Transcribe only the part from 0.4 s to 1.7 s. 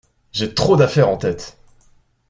trop d'affaires en tête!